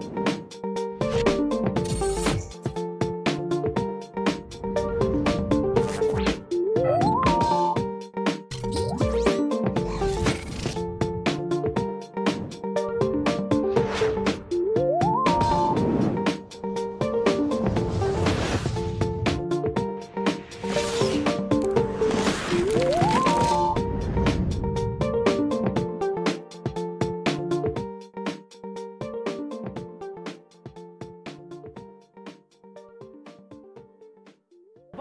题。 0.00 0.29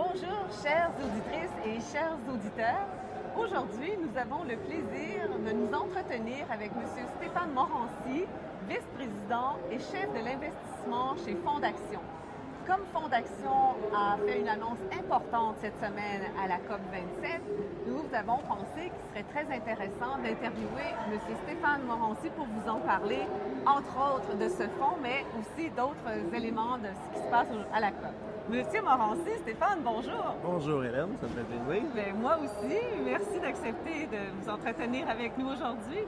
Bonjour, 0.01 0.47
chères 0.63 0.91
auditrices 0.97 1.51
et 1.65 1.81
chers 1.91 2.15
auditeurs. 2.33 2.87
Aujourd'hui, 3.37 3.91
nous 3.99 4.17
avons 4.17 4.45
le 4.45 4.55
plaisir 4.55 5.27
de 5.45 5.51
nous 5.51 5.73
entretenir 5.73 6.49
avec 6.49 6.71
M. 6.71 7.05
Stéphane 7.17 7.51
Morancy, 7.51 8.23
vice-président 8.69 9.57
et 9.69 9.77
chef 9.77 10.07
de 10.13 10.23
l'investissement 10.23 11.17
chez 11.25 11.35
Fondaction. 11.43 11.99
Comme 12.69 12.85
Fondaction 12.93 13.73
a 13.95 14.15
fait 14.27 14.41
une 14.41 14.47
annonce 14.47 14.77
importante 14.93 15.55
cette 15.59 15.73
semaine 15.77 16.21
à 16.37 16.47
la 16.47 16.57
COP 16.57 16.79
27, 16.93 17.41
nous 17.87 18.05
avons 18.13 18.37
pensé 18.47 18.91
qu'il 18.93 19.09
serait 19.09 19.25
très 19.33 19.55
intéressant 19.57 20.21
d'interviewer 20.21 20.93
M. 21.11 21.19
Stéphane 21.47 21.81
Morancy 21.87 22.29
pour 22.37 22.45
vous 22.45 22.69
en 22.69 22.77
parler, 22.81 23.25
entre 23.65 23.97
autres 24.13 24.37
de 24.37 24.47
ce 24.49 24.69
fonds, 24.77 24.97
mais 25.01 25.25
aussi 25.39 25.71
d'autres 25.71 26.13
éléments 26.31 26.77
de 26.77 26.89
ce 26.93 27.17
qui 27.17 27.25
se 27.25 27.31
passe 27.31 27.47
à 27.73 27.79
la 27.79 27.89
COP. 27.89 28.13
Monsieur 28.51 28.83
Morancy, 28.83 29.33
Stéphane, 29.41 29.79
bonjour. 29.83 30.35
Bonjour 30.43 30.83
Hélène, 30.83 31.17
ça 31.19 31.25
me 31.25 31.33
fait 31.33 31.43
plaisir. 31.65 31.89
Ben, 31.95 32.15
moi 32.21 32.37
aussi, 32.37 32.77
merci 33.03 33.39
d'accepter 33.39 34.05
de 34.05 34.17
vous 34.37 34.47
entretenir 34.47 35.09
avec 35.09 35.35
nous 35.39 35.47
aujourd'hui. 35.47 36.05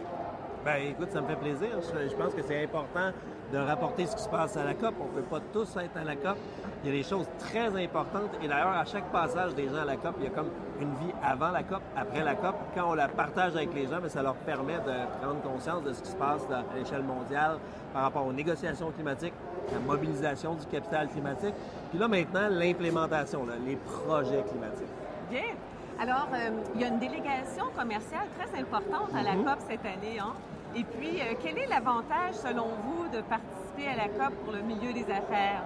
Ben 0.63 0.75
écoute, 0.75 1.09
ça 1.11 1.21
me 1.21 1.27
fait 1.27 1.35
plaisir. 1.37 1.69
Je, 1.81 2.15
pense 2.15 2.35
que 2.35 2.43
c'est 2.43 2.63
important 2.63 3.11
de 3.51 3.57
rapporter 3.57 4.05
ce 4.05 4.15
qui 4.15 4.21
se 4.21 4.29
passe 4.29 4.55
à 4.57 4.63
la 4.63 4.75
COP. 4.75 4.93
On 5.01 5.05
ne 5.05 5.21
peut 5.21 5.27
pas 5.27 5.39
tous 5.51 5.75
être 5.77 5.97
à 5.97 6.03
la 6.03 6.15
COP. 6.15 6.37
Il 6.83 6.91
y 6.91 6.93
a 6.93 6.97
des 7.01 7.07
choses 7.07 7.25
très 7.39 7.67
importantes. 7.83 8.29
Et 8.43 8.47
d'ailleurs, 8.47 8.77
à 8.77 8.85
chaque 8.85 9.11
passage 9.11 9.55
des 9.55 9.69
gens 9.69 9.81
à 9.81 9.85
la 9.85 9.97
COP, 9.97 10.15
il 10.19 10.25
y 10.25 10.27
a 10.27 10.29
comme 10.29 10.49
une 10.79 10.93
vie 10.95 11.13
avant 11.23 11.49
la 11.49 11.63
COP, 11.63 11.81
après 11.97 12.23
la 12.23 12.35
COP. 12.35 12.55
Quand 12.75 12.91
on 12.91 12.93
la 12.93 13.07
partage 13.07 13.55
avec 13.55 13.73
les 13.73 13.87
gens, 13.87 13.99
mais 14.03 14.09
ça 14.09 14.21
leur 14.21 14.35
permet 14.35 14.77
de 14.77 15.19
prendre 15.19 15.41
conscience 15.41 15.83
de 15.83 15.93
ce 15.93 16.01
qui 16.03 16.09
se 16.11 16.15
passe 16.15 16.43
à 16.51 16.63
l'échelle 16.77 17.03
mondiale 17.03 17.57
par 17.91 18.03
rapport 18.03 18.27
aux 18.27 18.33
négociations 18.33 18.91
climatiques, 18.91 19.33
la 19.73 19.79
mobilisation 19.79 20.53
du 20.53 20.65
capital 20.67 21.07
climatique. 21.07 21.55
Puis 21.89 21.97
là, 21.97 22.07
maintenant, 22.07 22.49
l'implémentation, 22.49 23.47
les 23.65 23.77
projets 23.77 24.43
climatiques. 24.43 24.93
Bien. 25.31 25.55
Alors, 26.01 26.27
euh, 26.33 26.49
il 26.73 26.81
y 26.81 26.83
a 26.83 26.87
une 26.87 26.97
délégation 26.99 27.65
commerciale 27.77 28.25
très 28.39 28.59
importante 28.59 29.13
à 29.15 29.21
la 29.21 29.33
Mhm. 29.35 29.45
COP 29.45 29.59
cette 29.69 29.85
année. 29.85 30.17
Hein? 30.19 30.33
Et 30.75 30.83
puis, 30.83 31.19
euh, 31.21 31.35
quel 31.43 31.57
est 31.59 31.67
l'avantage, 31.67 32.33
selon 32.33 32.65
vous, 32.85 33.07
de 33.15 33.21
participer 33.21 33.87
à 33.87 33.95
la 33.97 34.07
COP 34.07 34.33
pour 34.43 34.53
le 34.53 34.61
milieu 34.61 34.93
des 34.93 35.03
affaires? 35.11 35.61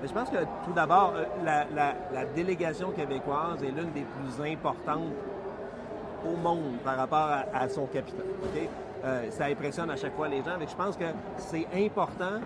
Mais 0.00 0.06
je 0.06 0.12
pense 0.14 0.30
que 0.30 0.36
tout 0.64 0.72
d'abord, 0.72 1.14
euh, 1.16 1.24
la, 1.44 1.64
la- 1.74 1.94
la 2.12 2.24
délégation 2.26 2.90
québécoise 2.92 3.60
est 3.64 3.72
l'une 3.72 3.90
des 3.90 4.04
plus 4.04 4.40
importantes 4.52 5.10
au 6.24 6.36
monde 6.36 6.78
par 6.84 6.96
rapport 6.96 7.28
à, 7.28 7.44
à 7.58 7.68
son 7.68 7.86
capital. 7.86 8.24
Euh, 9.04 9.30
ça 9.30 9.46
impressionne 9.46 9.90
à 9.90 9.96
chaque 9.96 10.14
fois 10.14 10.28
les 10.28 10.38
gens. 10.44 10.56
Mais 10.60 10.68
je 10.68 10.76
pense 10.76 10.96
que 10.96 11.04
c'est 11.38 11.66
important 11.74 12.38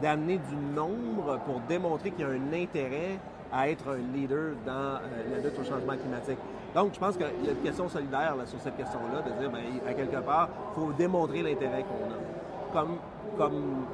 d'amener 0.00 0.38
du 0.38 0.56
nombre 0.56 1.38
pour 1.44 1.60
démontrer 1.68 2.12
qu'il 2.12 2.20
y 2.20 2.24
a 2.24 2.28
un 2.32 2.52
intérêt 2.62 3.18
à 3.52 3.68
être 3.68 3.88
un 3.88 4.16
leader 4.16 4.54
dans 4.64 4.72
euh, 4.72 5.00
la 5.32 5.38
lutte 5.38 5.58
au 5.58 5.64
changement 5.64 5.96
climatique. 5.96 6.38
Donc, 6.74 6.94
je 6.94 7.00
pense 7.00 7.16
qu'il 7.16 7.26
y 7.44 7.48
a 7.48 7.52
une 7.52 7.62
question 7.62 7.88
solidaire 7.88 8.34
sur 8.46 8.60
cette 8.60 8.76
question-là, 8.76 9.22
de 9.22 9.40
dire, 9.40 9.50
ben, 9.50 9.60
à 9.88 9.92
quelque 9.92 10.18
part, 10.18 10.48
il 10.70 10.80
faut 10.80 10.92
démontrer 10.92 11.42
l'intérêt 11.42 11.84
qu'on 11.84 12.10
a. 12.12 12.72
Comme, 12.72 12.98
comme 13.36 13.86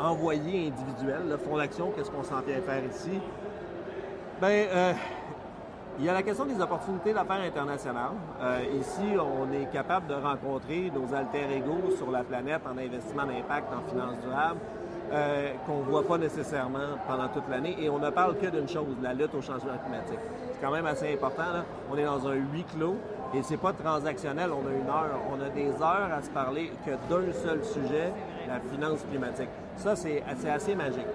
envoyé 0.00 0.68
individuel, 0.68 1.28
le 1.28 1.36
Fonds 1.36 1.56
d'action, 1.56 1.92
qu'est-ce 1.94 2.10
qu'on 2.10 2.24
s'en 2.24 2.40
vient 2.40 2.60
faire 2.60 2.82
ici? 2.84 3.20
Ben, 4.40 4.66
euh, 4.68 4.92
il 5.98 6.04
y 6.04 6.08
a 6.10 6.12
la 6.12 6.22
question 6.22 6.44
des 6.44 6.60
opportunités 6.60 7.14
d'affaires 7.14 7.40
internationales. 7.40 8.12
Euh, 8.42 8.60
ici, 8.78 9.14
on 9.18 9.50
est 9.52 9.70
capable 9.72 10.08
de 10.08 10.14
rencontrer 10.14 10.92
nos 10.94 11.14
alter 11.14 11.46
égaux 11.56 11.90
sur 11.96 12.10
la 12.10 12.22
planète 12.22 12.60
en 12.66 12.76
investissement 12.76 13.24
d'impact, 13.24 13.72
en 13.72 13.88
finances 13.88 14.18
durables, 14.20 14.60
euh, 15.12 15.52
qu'on 15.66 15.78
ne 15.78 15.84
voit 15.84 16.06
pas 16.06 16.18
nécessairement 16.18 16.98
pendant 17.06 17.28
toute 17.28 17.48
l'année. 17.48 17.76
Et 17.80 17.88
on 17.88 17.98
ne 17.98 18.10
parle 18.10 18.36
que 18.38 18.46
d'une 18.46 18.68
chose, 18.68 18.96
la 19.02 19.14
lutte 19.14 19.34
au 19.34 19.42
changement 19.42 19.78
climatique. 19.84 20.18
C'est 20.52 20.60
quand 20.60 20.72
même 20.72 20.86
assez 20.86 21.12
important. 21.12 21.52
Là. 21.52 21.64
On 21.92 21.96
est 21.96 22.04
dans 22.04 22.26
un 22.26 22.34
huis 22.34 22.64
clos 22.76 22.96
et 23.34 23.42
c'est 23.42 23.56
pas 23.56 23.72
transactionnel. 23.72 24.50
On 24.50 24.66
a 24.66 24.72
une 24.72 24.88
heure, 24.88 25.20
on 25.30 25.40
a 25.40 25.48
des 25.48 25.70
heures 25.80 26.10
à 26.16 26.22
se 26.22 26.30
parler 26.30 26.72
que 26.84 26.90
d'un 26.90 27.32
seul 27.32 27.64
sujet, 27.64 28.12
la 28.48 28.60
finance 28.60 29.00
climatique. 29.10 29.50
Ça, 29.76 29.94
c'est 29.94 30.22
c'est 30.38 30.50
assez 30.50 30.74
magique. 30.74 31.06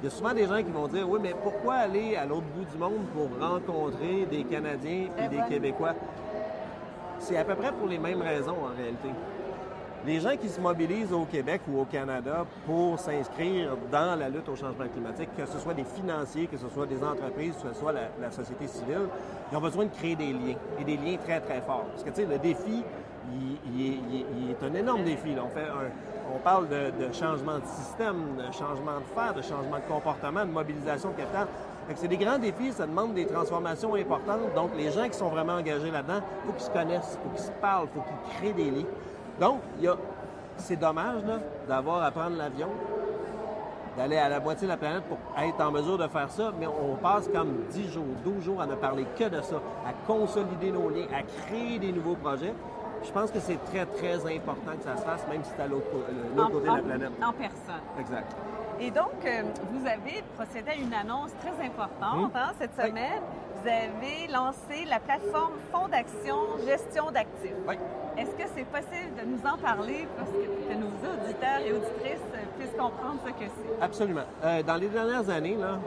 Il 0.00 0.04
y 0.04 0.08
a 0.08 0.10
souvent 0.10 0.34
des 0.34 0.46
gens 0.46 0.58
qui 0.58 0.70
vont 0.70 0.88
dire 0.88 1.08
Oui, 1.08 1.20
mais 1.22 1.34
pourquoi 1.42 1.74
aller 1.74 2.16
à 2.16 2.26
l'autre 2.26 2.46
bout 2.54 2.64
du 2.64 2.76
monde 2.76 3.06
pour 3.14 3.28
rencontrer 3.40 4.26
des 4.30 4.44
Canadiens 4.44 5.06
et 5.18 5.28
des 5.28 5.40
Québécois? 5.48 5.94
C'est 7.20 7.36
à 7.38 7.44
peu 7.44 7.54
près 7.54 7.72
pour 7.72 7.88
les 7.88 7.98
mêmes 7.98 8.20
raisons 8.20 8.56
en 8.64 8.76
réalité. 8.76 9.08
Les 10.06 10.20
gens 10.20 10.36
qui 10.36 10.50
se 10.50 10.60
mobilisent 10.60 11.14
au 11.14 11.24
Québec 11.24 11.62
ou 11.66 11.80
au 11.80 11.86
Canada 11.86 12.44
pour 12.66 12.98
s'inscrire 12.98 13.70
dans 13.90 14.18
la 14.18 14.28
lutte 14.28 14.46
au 14.50 14.56
changement 14.56 14.86
climatique, 14.92 15.30
que 15.34 15.46
ce 15.46 15.58
soit 15.58 15.72
des 15.72 15.84
financiers, 15.84 16.46
que 16.46 16.58
ce 16.58 16.68
soit 16.68 16.84
des 16.84 17.02
entreprises, 17.02 17.54
que 17.54 17.72
ce 17.72 17.80
soit 17.80 17.92
la, 17.92 18.30
société 18.30 18.66
civile, 18.66 19.08
ils 19.50 19.56
ont 19.56 19.62
besoin 19.62 19.86
de 19.86 19.90
créer 19.90 20.14
des 20.14 20.32
liens, 20.34 20.56
et 20.78 20.84
des 20.84 20.98
liens 20.98 21.16
très, 21.24 21.40
très 21.40 21.62
forts. 21.62 21.86
Parce 21.90 22.04
que, 22.04 22.10
tu 22.10 22.16
sais, 22.16 22.26
le 22.26 22.38
défi, 22.38 22.82
il, 23.32 24.50
est, 24.50 24.62
un 24.62 24.74
énorme 24.74 25.04
défi. 25.04 25.34
On, 26.34 26.38
parle 26.40 26.68
de, 26.68 27.12
changement 27.12 27.58
de 27.58 27.66
système, 27.66 28.36
de 28.36 28.52
changement 28.52 28.98
de 28.98 29.14
faire, 29.14 29.32
de 29.32 29.40
changement 29.40 29.78
de 29.78 29.90
comportement, 29.90 30.44
de 30.44 30.50
mobilisation 30.50 31.12
de 31.12 31.16
capital. 31.16 31.46
C'est 31.94 32.08
des 32.08 32.18
grands 32.18 32.38
défis, 32.38 32.72
ça 32.72 32.86
demande 32.86 33.14
des 33.14 33.26
transformations 33.26 33.94
importantes. 33.94 34.54
Donc, 34.54 34.70
les 34.76 34.90
gens 34.90 35.08
qui 35.08 35.16
sont 35.16 35.28
vraiment 35.28 35.54
engagés 35.54 35.90
là-dedans, 35.90 36.20
il 36.20 36.46
faut 36.46 36.52
qu'ils 36.52 36.66
se 36.66 36.70
connaissent, 36.70 37.18
il 37.18 37.22
faut 37.22 37.34
qu'ils 37.36 37.44
se 37.46 37.60
parlent, 37.60 37.86
il 37.94 38.00
faut 38.00 38.06
qu'ils 38.06 38.38
créent 38.38 38.64
des 38.64 38.70
liens. 38.70 38.86
Donc, 39.40 39.60
il 39.78 39.84
y 39.84 39.88
a, 39.88 39.96
c'est 40.56 40.76
dommage 40.76 41.22
d'avoir 41.68 42.02
à 42.02 42.10
prendre 42.10 42.36
l'avion, 42.36 42.68
d'aller 43.96 44.16
à 44.16 44.28
la 44.28 44.40
moitié 44.40 44.66
de 44.66 44.72
la 44.72 44.76
planète 44.76 45.04
pour 45.04 45.18
être 45.42 45.60
en 45.60 45.70
mesure 45.70 45.98
de 45.98 46.08
faire 46.08 46.30
ça, 46.30 46.52
mais 46.58 46.66
on 46.66 46.96
passe 46.96 47.28
comme 47.28 47.64
10 47.70 47.92
jours, 47.92 48.04
12 48.24 48.44
jours 48.44 48.60
à 48.60 48.66
ne 48.66 48.74
parler 48.74 49.06
que 49.18 49.24
de 49.24 49.40
ça, 49.40 49.56
à 49.86 49.92
consolider 50.06 50.70
nos 50.70 50.88
liens, 50.88 51.06
à 51.12 51.22
créer 51.22 51.78
des 51.78 51.92
nouveaux 51.92 52.16
projets. 52.16 52.54
Je 53.04 53.12
pense 53.12 53.30
que 53.30 53.38
c'est 53.38 53.62
très, 53.66 53.84
très 53.84 54.14
important 54.34 54.72
que 54.78 54.84
ça 54.84 54.96
se 54.96 55.02
fasse, 55.02 55.26
même 55.28 55.44
si 55.44 55.50
c'est 55.54 55.62
à 55.62 55.66
l'autre 55.66 55.86
euh, 55.94 56.46
côté 56.46 56.70
de 56.70 56.76
la 56.76 56.82
planète. 56.82 57.10
En 57.22 57.32
personne. 57.32 57.82
Exact. 58.00 58.34
Et 58.80 58.90
donc, 58.90 59.12
euh, 59.24 59.42
vous 59.72 59.86
avez 59.86 60.22
procédé 60.36 60.70
à 60.70 60.74
une 60.74 60.92
annonce 60.92 61.30
très 61.40 61.64
importante 61.64 62.16
Oui. 62.18 62.30
hein, 62.34 62.52
cette 62.58 62.72
Oui. 62.78 62.88
semaine. 62.88 63.20
Vous 63.62 63.68
avez 63.68 64.26
lancé 64.32 64.84
la 64.88 64.98
plateforme 64.98 65.52
Fonds 65.72 65.88
d'action 65.88 66.36
gestion 66.66 67.10
d'actifs. 67.10 67.54
Oui. 67.66 67.76
Est-ce 68.18 68.30
que 68.32 68.48
c'est 68.54 68.64
possible 68.66 69.14
de 69.20 69.26
nous 69.26 69.40
en 69.48 69.56
parler 69.56 70.06
parce 70.16 70.28
que, 70.28 70.34
que 70.44 70.74
nos 70.78 70.88
auditeurs 71.12 71.60
et 71.64 71.72
auditrices 71.72 72.20
puissent 72.58 72.76
comprendre 72.78 73.20
ce 73.24 73.30
que 73.30 73.48
c'est? 73.48 73.82
Absolument. 73.82 74.22
Euh, 74.44 74.62
dans 74.62 74.76
les 74.76 74.88
dernières 74.88 75.28
années, 75.30 75.56
là, 75.56 75.78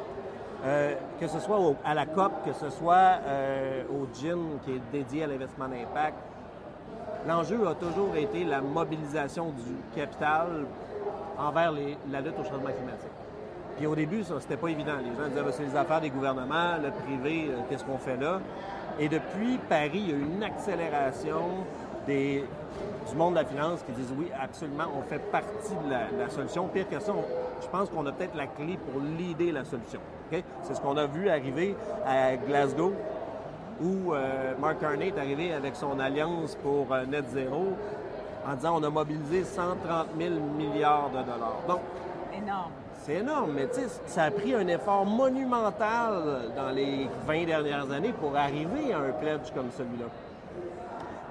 euh, 0.66 0.96
que 1.20 1.28
ce 1.28 1.40
soit 1.40 1.60
au- 1.60 1.76
à 1.86 1.94
la 1.94 2.06
COP, 2.06 2.32
que 2.46 2.54
ce 2.54 2.70
soit 2.72 3.20
euh, 3.28 3.84
au 3.92 4.08
GIN 4.14 4.40
qui 4.66 4.72
est 4.72 4.82
dédié 4.92 5.26
à 5.26 5.28
l'investissement 5.28 5.68
d'impact, 5.68 6.18
l'enjeu 7.28 7.68
a 7.68 7.76
toujours 7.76 8.16
été 8.16 8.44
la 8.44 8.62
mobilisation 8.62 9.50
du 9.52 9.76
capital 9.96 10.66
envers 11.40 11.72
la 11.72 12.22
lutte 12.22 12.40
au 12.40 12.44
changement 12.44 12.72
climatique. 12.72 13.12
Puis 13.78 13.86
au 13.86 13.96
début, 13.96 14.24
ça, 14.24 14.36
c'était 14.40 14.58
pas 14.58 14.70
évident. 14.70 14.94
Les 15.00 15.16
gens 15.16 15.30
disaient, 15.30 15.44
Ben, 15.44 15.52
c'est 15.52 15.64
les 15.64 15.76
affaires 15.76 16.02
des 16.02 16.10
gouvernements, 16.10 16.78
le 16.82 16.90
privé, 16.92 17.50
euh, 17.50 17.62
qu'est-ce 17.70 17.84
qu'on 17.84 18.00
fait 18.00 18.18
là? 18.18 18.42
Et 19.00 19.08
depuis 19.08 19.60
Paris, 19.70 19.92
il 19.94 20.10
y 20.10 20.14
a 20.14 20.16
eu 20.16 20.24
une 20.24 20.44
accélération 20.44 21.66
du 22.08 23.16
monde 23.16 23.34
de 23.34 23.40
la 23.40 23.46
finance 23.46 23.84
qui 23.84 23.92
disent, 23.92 24.14
oui, 24.18 24.28
absolument, 24.42 24.86
on 24.98 25.02
fait 25.02 25.20
partie 25.20 25.74
de 25.86 25.92
la, 26.20 26.30
solution. 26.30 26.68
Pire 26.68 26.90
que 26.90 27.00
ça, 27.00 27.14
je 27.62 27.68
pense 27.68 27.90
qu'on 27.90 28.06
a 28.06 28.12
peut-être 28.12 28.36
la 28.36 28.48
clé 28.48 28.78
pour 28.78 29.02
l'idée 29.02 29.52
la 29.52 29.66
solution. 29.66 30.00
C'est 30.32 30.74
ce 30.74 30.82
qu'on 30.82 30.98
a 30.98 31.06
vu 31.06 31.30
arriver 31.30 31.76
à 32.06 32.36
Glasgow, 32.36 32.94
où 33.82 34.14
euh, 34.14 34.54
Mark 34.60 34.80
Carney 34.80 35.10
est 35.10 35.20
arrivé 35.20 35.54
avec 35.54 35.76
son 35.76 36.00
alliance 36.00 36.56
pour 36.56 36.88
euh, 36.92 37.06
Net 37.06 37.26
Zero 37.30 37.76
en 38.48 38.56
disant 38.56 38.80
on 38.80 38.84
a 38.84 38.90
mobilisé 38.90 39.44
130 39.44 40.08
000 40.18 40.34
milliards 40.58 41.10
de 41.10 41.18
dollars. 41.18 41.62
Donc, 41.68 41.82
Énorme. 42.36 42.72
c'est 43.04 43.16
énorme, 43.16 43.52
mais 43.56 43.68
tu 43.68 43.82
sais, 43.82 43.88
ça 44.06 44.24
a 44.24 44.32
pris 44.32 44.54
un 44.54 44.68
effort 44.68 45.06
monumental 45.06 46.52
dans 46.56 46.70
les 46.70 47.10
20 47.26 47.46
dernières 47.46 47.92
années 47.92 48.14
pour 48.14 48.36
arriver 48.36 48.94
à 48.94 49.00
un 49.00 49.12
pledge 49.12 49.52
comme 49.54 49.70
celui-là. 49.76 50.06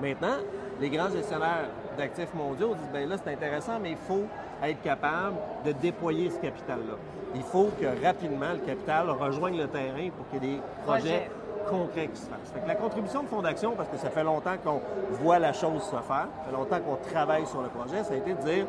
Maintenant, 0.00 0.36
les 0.80 0.90
grands 0.90 1.08
gestionnaires 1.08 1.70
d'actifs 1.96 2.34
mondiaux 2.34 2.74
disent, 2.74 2.92
ben 2.92 3.08
là, 3.08 3.16
c'est 3.22 3.32
intéressant, 3.32 3.78
mais 3.80 3.92
il 3.92 3.96
faut 3.96 4.24
être 4.62 4.82
capable 4.82 5.36
de 5.64 5.72
déployer 5.72 6.30
ce 6.30 6.36
capital-là. 6.38 6.96
Il 7.34 7.42
faut 7.42 7.70
que 7.80 7.86
rapidement 8.04 8.52
le 8.52 8.58
capital 8.60 9.08
rejoigne 9.10 9.56
le 9.56 9.68
terrain 9.68 10.08
pour 10.16 10.28
qu'il 10.28 10.48
y 10.50 10.54
ait 10.54 10.56
des 10.56 10.62
projets 10.84 11.30
concrets 11.68 12.08
qui 12.08 12.20
se. 12.20 12.26
Fait 12.26 12.60
que 12.60 12.68
la 12.68 12.74
contribution 12.74 13.22
de 13.22 13.28
fonds 13.28 13.42
d'action, 13.42 13.72
parce 13.76 13.88
que 13.88 13.96
ça 13.96 14.10
fait 14.10 14.24
longtemps 14.24 14.56
qu'on 14.62 14.80
voit 15.22 15.38
la 15.38 15.52
chose 15.52 15.82
se 15.82 15.90
faire, 15.90 16.02
ça 16.02 16.44
fait 16.46 16.52
longtemps 16.52 16.80
qu'on 16.80 16.96
travaille 17.10 17.46
sur 17.46 17.62
le 17.62 17.68
projet, 17.68 18.02
ça 18.04 18.14
a 18.14 18.16
été 18.16 18.34
de 18.34 18.42
dire, 18.42 18.66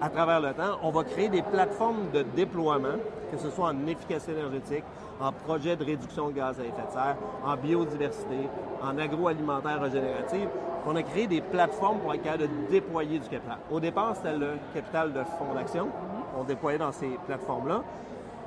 à 0.00 0.10
travers 0.10 0.40
le 0.40 0.52
temps, 0.52 0.78
on 0.82 0.90
va 0.90 1.04
créer 1.04 1.28
des 1.28 1.42
plateformes 1.42 2.10
de 2.12 2.22
déploiement, 2.22 2.98
que 3.32 3.38
ce 3.38 3.50
soit 3.50 3.68
en 3.68 3.86
efficacité 3.86 4.32
énergétique, 4.32 4.84
en 5.20 5.32
projet 5.32 5.76
de 5.76 5.84
réduction 5.84 6.28
de 6.28 6.34
gaz 6.34 6.60
à 6.60 6.64
effet 6.64 6.86
de 6.86 6.92
serre, 6.92 7.16
en 7.44 7.56
biodiversité, 7.56 8.48
en 8.82 8.98
agroalimentaire 8.98 9.80
régénérative. 9.80 10.48
On 10.86 10.94
a 10.94 11.02
créé 11.02 11.26
des 11.26 11.40
plateformes 11.40 11.98
pour 11.98 12.14
être 12.14 12.22
capable 12.22 12.44
de 12.44 12.70
déployer 12.70 13.18
du 13.18 13.28
capital. 13.28 13.58
Au 13.70 13.80
départ, 13.80 14.14
c'était 14.14 14.36
le 14.36 14.50
capital 14.74 15.12
de 15.12 15.20
fonds 15.38 15.54
d'action. 15.54 15.88
On 16.38 16.44
déployait 16.44 16.78
dans 16.78 16.92
ces 16.92 17.18
plateformes-là. 17.26 17.82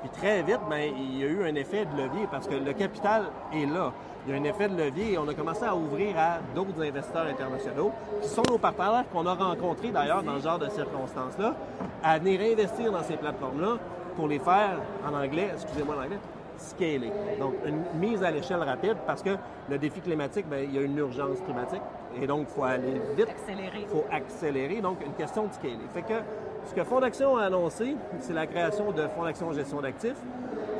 Puis 0.00 0.10
très 0.10 0.42
vite, 0.42 0.60
ben, 0.68 0.80
il 0.96 1.18
y 1.18 1.24
a 1.24 1.26
eu 1.26 1.44
un 1.44 1.54
effet 1.54 1.84
de 1.84 2.02
levier 2.02 2.26
parce 2.30 2.46
que 2.46 2.54
le 2.54 2.72
capital 2.72 3.24
est 3.52 3.66
là. 3.66 3.92
Il 4.26 4.32
y 4.32 4.36
a 4.36 4.40
un 4.40 4.44
effet 4.44 4.68
de 4.68 4.76
levier 4.76 5.12
et 5.12 5.18
on 5.18 5.26
a 5.28 5.34
commencé 5.34 5.64
à 5.64 5.74
ouvrir 5.74 6.18
à 6.18 6.38
d'autres 6.54 6.82
investisseurs 6.82 7.26
internationaux 7.26 7.92
qui 8.20 8.28
sont 8.28 8.42
nos 8.48 8.58
partenaires 8.58 9.04
qu'on 9.12 9.26
a 9.26 9.34
rencontrés 9.34 9.90
d'ailleurs 9.90 10.22
dans 10.22 10.36
ce 10.38 10.44
genre 10.44 10.58
de 10.58 10.68
circonstances-là, 10.68 11.54
à 12.02 12.18
venir 12.18 12.40
investir 12.40 12.92
dans 12.92 13.02
ces 13.02 13.16
plateformes-là 13.16 13.78
pour 14.16 14.28
les 14.28 14.38
faire 14.38 14.78
en 15.06 15.14
anglais, 15.14 15.50
excusez-moi 15.54 15.96
l'anglais, 15.96 16.18
scaler. 16.58 17.12
Donc, 17.38 17.54
une 17.64 17.82
mise 17.98 18.22
à 18.22 18.30
l'échelle 18.30 18.62
rapide 18.62 18.96
parce 19.06 19.22
que 19.22 19.30
le 19.70 19.78
défi 19.78 20.00
climatique, 20.00 20.46
bien, 20.48 20.60
il 20.60 20.74
y 20.74 20.78
a 20.78 20.82
une 20.82 20.98
urgence 20.98 21.40
climatique 21.40 21.82
et 22.20 22.26
donc 22.26 22.46
il 22.48 22.54
faut 22.54 22.64
aller 22.64 23.00
vite. 23.16 23.28
Accélérer. 23.28 23.80
Il 23.80 23.88
faut 23.88 24.04
accélérer. 24.10 24.80
Donc, 24.80 24.98
une 25.04 25.14
question 25.14 25.46
de 25.46 25.52
scaler. 25.52 25.78
Fait 25.94 26.02
que 26.02 26.14
ce 26.66 26.74
que 26.74 26.84
Fonds 26.84 27.00
d'Action 27.00 27.36
a 27.36 27.44
annoncé, 27.44 27.96
c'est 28.20 28.32
la 28.32 28.46
création 28.46 28.92
de 28.92 29.02
Fonds 29.08 29.24
d'Action 29.24 29.52
Gestion 29.52 29.80
d'actifs. 29.80 30.16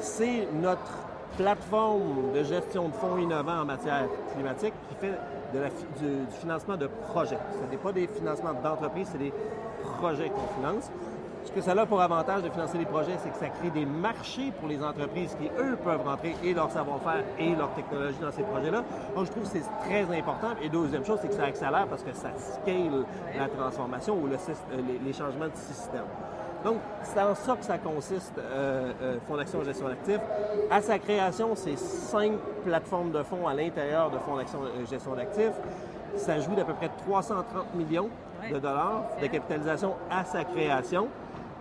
C'est 0.01 0.49
notre 0.61 0.99
plateforme 1.37 2.33
de 2.35 2.43
gestion 2.43 2.89
de 2.89 2.95
fonds 2.95 3.17
innovants 3.19 3.61
en 3.61 3.65
matière 3.65 4.07
climatique 4.35 4.75
qui 4.89 4.95
fait 4.97 5.15
du, 5.53 6.07
du, 6.07 6.37
financement 6.41 6.77
de 6.77 6.87
projets. 6.87 7.39
Ce 7.53 7.71
n'est 7.71 7.77
pas 7.77 7.93
des 7.93 8.07
financements 8.07 8.53
d'entreprises, 8.53 9.09
c'est 9.13 9.19
des 9.19 9.33
projets 9.99 10.29
qu'on 10.29 10.61
finance. 10.61 10.91
Ce 11.45 11.53
que 11.53 11.61
ça 11.61 11.73
a 11.73 11.87
pour 11.87 12.01
avantage 12.01 12.43
de 12.43 12.51
financer 12.51 12.79
les 12.79 12.85
projets, 12.85 13.17
c'est 13.19 13.31
que 13.31 13.37
ça 13.37 13.49
crée 13.49 13.71
des 13.71 13.87
marchés 13.87 14.53
pour 14.59 14.69
les 14.69 14.83
entreprises 14.83 15.35
qui, 15.41 15.47
eux, 15.47 15.77
peuvent 15.83 16.03
rentrer 16.05 16.37
et 16.45 16.53
leur 16.55 16.71
savoir-faire 16.71 17.25
et 17.39 17.55
leur 17.55 17.73
technologie 17.75 18.19
dans 18.21 18.31
ces 18.31 18.43
projets-là. 18.43 18.85
Donc, 19.17 19.27
je 19.27 19.31
trouve 19.31 19.45
que 19.45 19.49
c'est 19.49 19.65
très 19.89 20.03
important. 20.19 20.51
Et 20.63 20.69
deuxième 20.69 21.05
chose, 21.05 21.19
c'est 21.23 21.29
que 21.29 21.35
ça 21.35 21.45
accélère 21.45 21.87
parce 21.89 22.03
que 22.03 22.13
ça 22.13 22.31
scale 22.37 23.05
la 23.37 23.49
transformation 23.49 24.19
ou 24.21 24.27
le, 24.27 24.37
les, 25.05 25.13
changements 25.13 25.47
de 25.47 25.57
système. 25.57 26.05
Donc, 26.63 26.77
c'est 27.03 27.21
en 27.21 27.35
ça 27.35 27.57
que 27.57 27.65
ça 27.65 27.79
consiste, 27.79 28.39
euh, 28.39 28.93
euh, 29.03 29.17
Fonds 29.27 29.37
d'action 29.37 29.65
gestion 29.65 29.89
d'actifs. 29.89 30.21
À 30.71 30.83
sa 30.83 30.99
création, 30.99 31.55
c'est 31.55 31.79
cinq 31.79 32.33
plateformes 32.65 33.13
de 33.13 33.23
fonds 33.23 33.49
à 33.49 33.55
l'intérieur 33.55 34.11
de 34.11 34.19
Fonds 34.19 34.37
d'action 34.37 34.61
gestion 34.89 35.15
d'actifs. 35.15 35.55
Ça 36.17 36.39
joue 36.39 36.55
d'à 36.55 36.65
peu 36.65 36.75
près 36.75 36.91
330 37.07 37.75
millions 37.75 38.11
de 38.53 38.59
dollars 38.59 39.05
de 39.21 39.27
capitalisation 39.27 39.95
à 40.11 40.25
sa 40.25 40.45
création. 40.45 41.09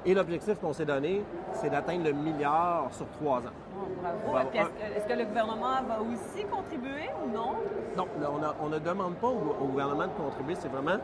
Et 0.06 0.14
l'objectif 0.14 0.58
qu'on 0.60 0.74
s'est 0.74 0.86
donné, 0.86 1.24
c'est 1.54 1.70
d'atteindre 1.70 2.06
le 2.06 2.14
milliard 2.14 2.88
sur 2.92 3.06
trois 3.20 3.40
ans. 3.40 3.56
Oh, 3.78 3.88
bravo. 4.02 4.48
Est-ce 4.96 5.06
que 5.06 5.20
le 5.20 5.26
gouvernement 5.26 5.84
va 5.88 6.00
aussi 6.02 6.46
contribuer 6.46 7.10
ou 7.24 7.32
non? 7.34 7.56
Non, 7.98 8.08
on, 8.62 8.70
ne 8.70 8.80
demande 8.80 9.16
pas 9.16 9.28
au, 9.28 9.56
au, 9.62 9.66
gouvernement 9.66 10.08
de 10.08 10.14
contribuer. 10.14 10.56
C'est 10.58 10.70
vraiment 10.70 11.00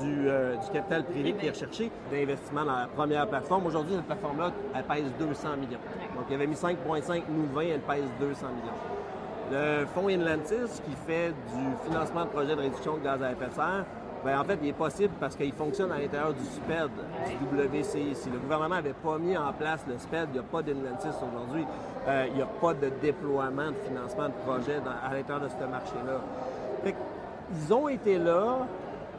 du, 0.00 0.28
euh, 0.28 0.56
du 0.56 0.70
capital 0.70 1.04
privé, 1.04 1.34
qui 1.34 1.46
est 1.46 1.50
recherché 1.50 1.90
d'investissement 2.10 2.64
dans 2.64 2.76
la 2.76 2.86
première 2.86 3.26
plateforme. 3.26 3.66
Aujourd'hui, 3.66 3.96
cette 3.96 4.06
plateforme-là, 4.06 4.50
elle 4.74 4.84
pèse 4.84 5.12
200 5.18 5.48
millions. 5.56 5.80
Donc, 6.16 6.24
il 6.30 6.34
avait 6.34 6.46
mis 6.46 6.54
5,5, 6.54 7.22
nous 7.28 7.46
20, 7.52 7.60
elle 7.62 7.80
pèse 7.80 8.04
200 8.18 8.46
millions. 8.48 8.78
Le 9.50 9.86
fonds 9.86 10.08
Inlantis, 10.08 10.80
qui 10.84 10.94
fait 11.06 11.28
du 11.28 11.86
financement 11.86 12.24
de 12.24 12.30
projets 12.30 12.54
de 12.54 12.60
réduction 12.60 12.96
de 12.96 13.04
gaz 13.04 13.22
à 13.22 13.32
effet 13.32 13.46
de 13.46 13.54
serre, 13.54 13.84
Bien, 14.24 14.40
en 14.40 14.44
fait, 14.44 14.58
il 14.62 14.68
est 14.68 14.72
possible 14.72 15.14
parce 15.20 15.36
qu'il 15.36 15.52
fonctionne 15.52 15.92
à 15.92 15.98
l'intérieur 15.98 16.34
du 16.34 16.44
SPED, 16.44 16.90
du 17.40 17.78
WCI. 17.78 18.14
Si 18.14 18.30
le 18.30 18.38
gouvernement 18.38 18.74
n'avait 18.76 18.92
pas 18.92 19.16
mis 19.18 19.36
en 19.36 19.52
place 19.52 19.84
le 19.86 19.96
SPED, 19.96 20.28
il 20.30 20.32
n'y 20.32 20.38
a 20.38 20.42
pas 20.42 20.62
d'Inlantis 20.62 21.08
aujourd'hui. 21.08 21.64
Euh, 22.08 22.26
il 22.28 22.34
n'y 22.34 22.42
a 22.42 22.46
pas 22.46 22.74
de 22.74 22.90
déploiement 23.00 23.70
de 23.70 23.76
financement 23.86 24.28
de 24.28 24.34
projets 24.44 24.80
dans, 24.80 24.90
à 24.90 25.14
l'intérieur 25.14 25.44
de 25.44 25.48
ce 25.48 25.64
marché-là. 25.64 26.92
Ils 27.54 27.72
ont 27.72 27.88
été 27.88 28.18
là 28.18 28.66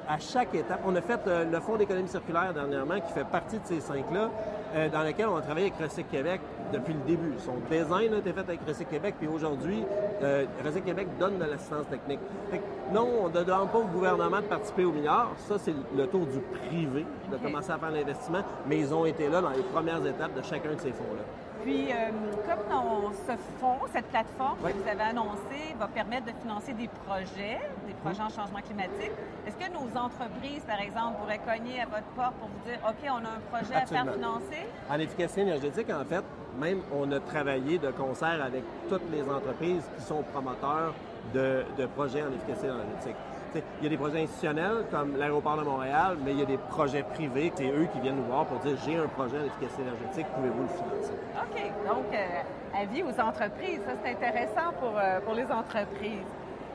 à 0.08 0.20
chaque 0.20 0.54
étape. 0.54 0.82
On 0.86 0.96
a 0.96 1.02
fait 1.02 1.20
euh, 1.28 1.46
le 1.50 1.60
Fonds 1.60 1.78
d'économie 1.78 2.10
circulaire 2.10 2.54
dernièrement, 2.54 3.00
qui 3.00 3.14
fait 3.14 3.24
partie 3.24 3.58
de 3.58 3.66
ces 3.66 3.80
cinq-là, 3.80 4.30
euh, 4.76 4.90
dans 4.90 5.04
lequel 5.04 5.28
on 5.28 5.38
a 5.38 5.42
travaillé 5.42 5.68
avec 5.68 5.90
Recyc 5.90 6.10
Québec 6.10 6.42
depuis 6.72 6.94
le 6.94 7.00
début. 7.08 7.34
Son 7.40 7.56
design 7.70 8.14
a 8.14 8.18
été 8.18 8.32
fait 8.32 8.42
avec 8.42 8.60
Recyc 8.68 8.90
Québec, 8.90 9.16
puis 9.20 9.28
aujourd'hui, 9.28 9.84
euh, 10.22 10.46
Recyc 10.64 10.86
Québec 10.86 11.08
donne 11.20 11.40
de 11.40 11.46
l'assistance 11.46 11.88
technique. 11.90 12.20
Fait 12.52 12.60
que 12.60 12.94
non, 12.94 13.08
on 13.24 13.30
ne 13.30 13.44
demande 13.44 13.72
pas 13.72 13.80
au 13.80 13.86
gouvernement 13.86 14.42
de 14.42 14.46
participer 14.46 14.86
au 14.86 14.92
milliard. 14.92 15.32
Ça, 15.38 15.58
c'est 15.58 15.74
le 15.96 16.08
tour 16.08 16.26
du 16.26 16.40
privé 16.40 17.06
de 17.32 17.38
commencer 17.38 17.72
à 17.72 17.78
faire 17.78 17.92
l'investissement, 17.92 18.44
mais 18.68 18.80
ils 18.80 18.94
ont 18.94 19.06
été 19.06 19.28
là 19.28 19.42
dans 19.42 19.50
les 19.52 19.64
premières 19.64 20.06
étapes 20.06 20.36
de 20.36 20.44
chacun 20.44 20.74
de 20.74 20.80
ces 20.80 20.92
fonds-là. 20.92 21.24
Puis, 21.64 21.92
euh, 21.92 22.10
comme 22.48 23.14
ce 23.28 23.34
fonds, 23.60 23.80
cette 23.94 24.06
plateforme 24.06 24.58
Oui. 24.64 24.72
que 24.74 24.78
vous 24.78 24.88
avez 24.90 25.02
annoncée 25.02 25.76
va 25.78 25.88
permettre 25.88 26.26
de 26.28 26.32
financer 26.42 26.74
des 26.74 26.88
projets, 27.06 27.60
des 27.88 27.94
projets 28.02 28.22
en 28.22 28.30
changement 28.30 28.62
climatique, 28.66 29.12
est-ce 29.46 29.56
que 29.56 29.72
nos 29.72 29.90
entreprises, 30.00 30.64
par 30.66 30.80
exemple, 30.80 31.18
pourraient 31.20 31.40
cogner 31.40 31.82
à 31.82 31.86
votre 31.86 32.08
porte 32.16 32.34
pour 32.36 32.48
vous 32.48 32.70
dire, 32.70 32.80
OK, 32.88 33.04
on 33.06 33.26
a 33.26 33.30
un 33.36 33.42
projet 33.52 33.76
à 33.76 33.86
faire 33.86 34.14
financer? 34.14 34.68
En 34.90 35.00
efficacité 35.00 35.42
énergétique, 35.42 35.90
en 35.90 36.06
fait, 36.06 36.24
même 36.58 36.82
on 36.94 37.12
a 37.12 37.20
travaillé 37.20 37.78
de 37.78 37.92
concert 37.92 38.42
avec 38.44 38.64
toutes 38.90 39.10
les 39.12 39.22
entreprises 39.24 39.84
qui 39.98 40.04
sont 40.04 40.24
promoteurs 40.34 40.94
de, 41.34 41.66
de 41.78 41.86
projets 41.88 42.24
en 42.24 42.32
efficacité 42.32 42.68
énergétique. 42.68 43.16
Il 43.56 43.84
y 43.84 43.88
a 43.88 43.90
des 43.90 43.98
projets 43.98 44.22
institutionnels 44.24 44.86
comme 44.92 45.18
l'aéroport 45.18 45.58
de 45.58 45.64
Montréal, 45.64 46.18
mais 46.24 46.32
il 46.34 46.40
y 46.40 46.44
a 46.44 46.46
des 46.46 46.58
projets 46.58 47.04
privés. 47.04 47.52
C'est 47.56 47.70
eux 47.70 47.88
qui 47.92 48.00
viennent 48.00 48.18
nous 48.18 48.24
voir 48.24 48.46
pour 48.46 48.60
dire 48.60 48.78
j'ai 48.86 48.96
un 48.98 49.08
projet 49.08 49.38
en 49.40 49.46
efficacité 49.46 49.82
énergétique, 49.82 50.28
pouvez-vous 50.36 50.62
le 50.64 50.68
financer? 50.68 51.14
OK. 51.42 51.88
Donc, 51.88 52.06
euh, 52.14 52.80
avis 52.82 53.04
aux 53.04 53.20
entreprises, 53.20 53.80
ça 53.86 53.94
c'est 54.04 54.12
intéressant 54.12 54.72
pour, 54.80 54.94
euh, 54.98 55.20
pour 55.22 55.34
les 55.34 55.46
entreprises. 55.52 56.26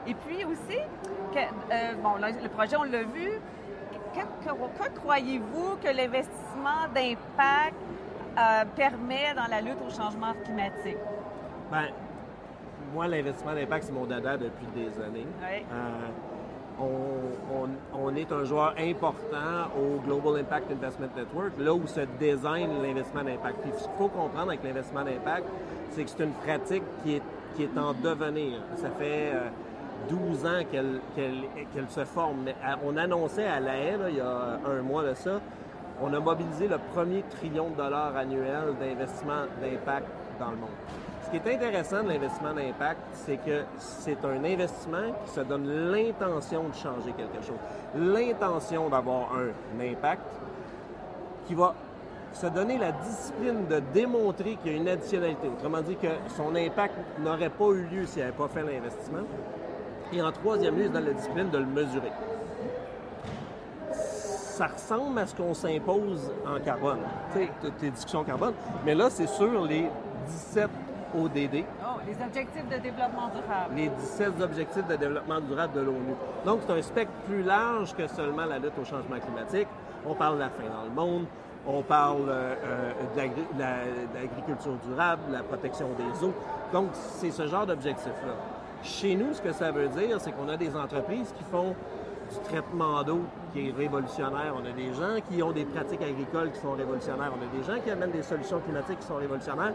Et 0.06 0.14
puis 0.14 0.44
aussi, 0.44 0.78
que, 1.32 1.38
euh, 1.38 1.94
bon, 2.02 2.16
là, 2.16 2.28
le 2.42 2.48
projet, 2.48 2.76
on 2.76 2.82
l'a 2.84 3.02
vu. 3.04 3.40
Que, 4.14 4.20
que- 4.48 4.54
que 4.54 5.00
croyez-vous 5.00 5.76
que 5.82 5.88
l'investissement 5.88 6.86
d'impact 6.94 7.74
euh, 8.38 8.64
permet 8.76 9.32
dans 9.34 9.46
la 9.50 9.60
lutte 9.60 9.78
au 9.86 9.90
changement 9.90 10.32
climatique? 10.44 10.98
Ben, 11.70 11.86
moi, 12.92 13.08
l'investissement 13.08 13.54
d'impact, 13.54 13.84
c'est 13.84 13.92
mon 13.92 14.04
dada 14.04 14.36
depuis 14.36 14.66
des 14.74 14.88
années. 15.02 15.26
Oui. 15.40 15.64
Euh, 15.72 16.08
on, 16.80 16.84
on- 17.54 18.04
on 18.06 18.14
est 18.16 18.30
un 18.32 18.44
joueur 18.44 18.74
important 18.78 19.70
au 19.78 20.00
Global 20.00 20.40
Impact 20.40 20.70
Investment 20.72 21.08
Network, 21.16 21.52
là 21.58 21.72
où 21.74 21.86
se 21.86 22.00
désigne 22.18 22.68
l'investissement 22.82 23.22
d'impact. 23.24 23.56
Puis 23.62 23.70
ce 23.76 23.84
qu'il 23.84 23.92
faut 23.98 24.08
comprendre 24.08 24.48
avec 24.48 24.64
l'investissement 24.64 25.04
d'impact, 25.04 25.44
c'est 25.90 26.04
que 26.04 26.10
c'est 26.10 26.24
une 26.24 26.32
pratique 26.32 26.82
qui 27.02 27.16
est, 27.16 27.22
qui 27.56 27.62
est 27.64 27.78
en 27.78 27.92
devenir. 27.92 28.60
Ça 28.76 28.90
fait 28.90 29.30
euh, 29.34 29.48
12 30.08 30.44
ans 30.44 30.62
qu'elle 30.70 31.00
qu'elle- 31.14 31.44
qu'elle 31.72 31.88
se 31.88 32.04
forme. 32.04 32.38
Mais 32.44 32.56
à- 32.64 32.76
on 32.84 32.96
annonçait 32.96 33.46
à 33.46 33.60
la 33.60 33.76
haie, 33.76 33.96
là, 33.96 34.08
il 34.10 34.16
y 34.16 34.20
a 34.20 34.58
un 34.66 34.82
mois 34.82 35.04
de 35.04 35.14
ça, 35.14 35.40
on 36.04 36.12
a 36.12 36.20
mobilisé 36.20 36.68
le 36.68 36.76
premier 36.92 37.22
trillion 37.22 37.70
de 37.70 37.76
dollars 37.76 38.14
annuel 38.14 38.74
d'investissement 38.78 39.46
d'impact 39.62 40.06
dans 40.38 40.50
le 40.50 40.56
monde. 40.56 40.70
Ce 41.24 41.30
qui 41.30 41.36
est 41.36 41.54
intéressant 41.54 42.02
de 42.02 42.08
l'investissement 42.08 42.52
d'impact, 42.52 43.00
c'est 43.14 43.38
que 43.38 43.62
c'est 43.78 44.22
un 44.22 44.44
investissement 44.44 45.14
qui 45.24 45.32
se 45.32 45.40
donne 45.40 45.66
l'intention 45.90 46.64
de 46.64 46.74
changer 46.74 47.12
quelque 47.16 47.42
chose, 47.42 47.56
l'intention 47.96 48.90
d'avoir 48.90 49.30
un 49.32 49.80
impact 49.80 50.26
qui 51.46 51.54
va 51.54 51.74
se 52.34 52.46
donner 52.48 52.76
la 52.76 52.92
discipline 52.92 53.66
de 53.66 53.80
démontrer 53.94 54.56
qu'il 54.56 54.72
y 54.72 54.74
a 54.74 54.78
une 54.78 54.88
additionnalité. 54.88 55.48
Autrement 55.48 55.80
dit, 55.80 55.96
que 55.96 56.08
son 56.36 56.54
impact 56.54 56.94
n'aurait 57.20 57.48
pas 57.48 57.68
eu 57.70 57.84
lieu 57.84 58.06
s'il 58.06 58.20
n'avait 58.22 58.36
pas 58.36 58.48
fait 58.48 58.62
l'investissement. 58.62 59.22
Et 60.12 60.20
en 60.20 60.32
troisième 60.32 60.76
lieu, 60.76 60.84
se 60.84 60.90
donne 60.90 61.06
la 61.06 61.12
discipline 61.12 61.50
de 61.50 61.58
le 61.58 61.66
mesurer. 61.66 62.12
Ça 64.54 64.66
ressemble 64.68 65.18
à 65.18 65.26
ce 65.26 65.34
qu'on 65.34 65.52
s'impose 65.52 66.30
en 66.46 66.60
carbone, 66.60 67.00
tu 67.32 67.40
sais, 67.40 67.50
toutes 67.60 67.76
tes 67.78 67.90
discussions 67.90 68.22
carbone. 68.22 68.54
Mais 68.84 68.94
là, 68.94 69.10
c'est 69.10 69.26
sur 69.26 69.64
les 69.64 69.88
17 70.28 70.70
ODD, 71.16 71.64
Oh, 71.82 71.98
les 72.06 72.24
objectifs 72.24 72.68
de 72.68 72.76
développement 72.76 73.30
durable. 73.34 73.74
les 73.74 73.88
17 73.88 74.40
objectifs 74.40 74.86
de 74.86 74.94
développement 74.96 75.40
durable 75.40 75.72
de 75.74 75.80
l'ONU. 75.80 76.14
Donc, 76.44 76.60
c'est 76.66 76.72
un 76.72 76.82
spectre 76.82 77.12
plus 77.26 77.42
large 77.42 77.94
que 77.96 78.06
seulement 78.06 78.44
la 78.44 78.58
lutte 78.60 78.78
au 78.80 78.84
changement 78.84 79.18
climatique. 79.18 79.66
On 80.06 80.14
parle 80.14 80.36
de 80.36 80.40
la 80.40 80.50
faim 80.50 80.64
dans 80.72 80.84
le 80.84 80.90
monde, 81.08 81.24
on 81.66 81.82
parle 81.82 82.28
euh, 82.28 82.54
euh, 82.64 82.92
la- 83.16 83.26
de 83.26 84.14
l'agriculture 84.14 84.74
durable, 84.88 85.22
de 85.28 85.32
la 85.32 85.42
protection 85.42 85.88
des 85.98 86.24
eaux. 86.24 86.34
Donc, 86.72 86.90
c'est 86.92 87.32
ce 87.32 87.46
genre 87.48 87.66
d'objectif-là. 87.66 88.34
Chez 88.84 89.16
nous, 89.16 89.32
ce 89.34 89.40
que 89.42 89.52
ça 89.52 89.72
veut 89.72 89.88
dire, 89.88 90.20
c'est 90.20 90.30
qu'on 90.32 90.48
a 90.48 90.56
des 90.56 90.76
entreprises 90.76 91.32
qui 91.36 91.42
font 91.50 91.74
du 92.30 92.38
traitement 92.48 93.02
d'eau 93.02 93.20
qui 93.52 93.68
est 93.68 93.72
révolutionnaire. 93.72 94.54
On 94.54 94.66
a 94.66 94.72
des 94.72 94.92
gens 94.92 95.20
qui 95.28 95.42
ont 95.42 95.52
des 95.52 95.64
pratiques 95.64 96.02
agricoles 96.02 96.50
qui 96.52 96.60
sont 96.60 96.72
révolutionnaires. 96.72 97.32
On 97.38 97.42
a 97.42 97.60
des 97.60 97.64
gens 97.64 97.80
qui 97.80 97.90
amènent 97.90 98.10
des 98.10 98.22
solutions 98.22 98.60
climatiques 98.60 99.00
qui 99.00 99.06
sont 99.06 99.16
révolutionnaires. 99.16 99.74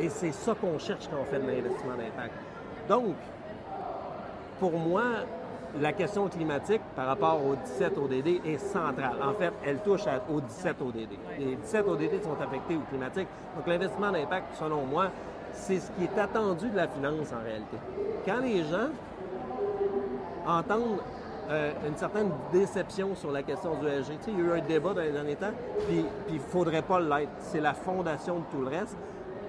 Et 0.00 0.08
c'est 0.08 0.32
ça 0.32 0.54
qu'on 0.54 0.78
cherche 0.78 1.08
quand 1.08 1.18
on 1.20 1.24
fait 1.24 1.38
de 1.38 1.46
l'investissement 1.46 1.96
d'impact. 1.96 2.34
Donc, 2.88 3.14
pour 4.58 4.72
moi, 4.72 5.02
la 5.80 5.92
question 5.92 6.28
climatique 6.28 6.82
par 6.94 7.06
rapport 7.06 7.40
au 7.44 7.54
17 7.54 7.96
ODD 7.96 8.46
est 8.46 8.58
centrale. 8.58 9.16
En 9.22 9.32
fait, 9.32 9.52
elle 9.64 9.78
touche 9.78 10.02
aux 10.30 10.40
17 10.40 10.76
ODD. 10.80 11.08
Les 11.38 11.56
17 11.56 11.86
ODD 11.86 12.22
sont 12.22 12.40
affectés 12.42 12.76
au 12.76 12.80
climatique. 12.90 13.28
Donc, 13.56 13.66
l'investissement 13.66 14.12
d'impact, 14.12 14.54
selon 14.58 14.84
moi, 14.84 15.06
c'est 15.52 15.78
ce 15.78 15.90
qui 15.92 16.04
est 16.04 16.18
attendu 16.18 16.68
de 16.68 16.76
la 16.76 16.88
finance 16.88 17.32
en 17.32 17.44
réalité. 17.44 17.76
Quand 18.24 18.40
les 18.40 18.62
gens 18.64 18.88
entendent 20.46 21.00
euh, 21.50 21.72
une 21.86 21.96
certaine 21.96 22.30
déception 22.52 23.14
sur 23.14 23.32
la 23.32 23.42
question 23.42 23.74
du 23.74 23.86
ESG, 23.86 24.12
il 24.28 24.34
y 24.34 24.36
a 24.36 24.44
eu 24.44 24.60
un 24.60 24.64
débat 24.64 24.94
dans 24.94 25.00
les 25.00 25.12
derniers 25.12 25.36
temps, 25.36 25.52
puis 25.88 26.04
il 26.28 26.34
ne 26.34 26.40
faudrait 26.40 26.82
pas 26.82 27.00
l'être. 27.00 27.32
C'est 27.40 27.60
la 27.60 27.74
fondation 27.74 28.36
de 28.36 28.44
tout 28.50 28.60
le 28.60 28.68
reste. 28.68 28.96